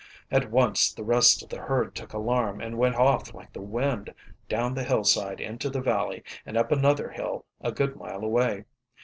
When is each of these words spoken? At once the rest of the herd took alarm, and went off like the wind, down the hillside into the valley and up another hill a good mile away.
At 0.31 0.49
once 0.49 0.91
the 0.91 1.03
rest 1.03 1.43
of 1.43 1.49
the 1.49 1.61
herd 1.61 1.93
took 1.93 2.11
alarm, 2.11 2.59
and 2.59 2.79
went 2.79 2.95
off 2.95 3.35
like 3.35 3.53
the 3.53 3.61
wind, 3.61 4.11
down 4.49 4.73
the 4.73 4.81
hillside 4.83 5.39
into 5.39 5.69
the 5.69 5.79
valley 5.79 6.23
and 6.43 6.57
up 6.57 6.71
another 6.71 7.11
hill 7.11 7.45
a 7.59 7.71
good 7.71 7.95
mile 7.95 8.23
away. 8.23 8.65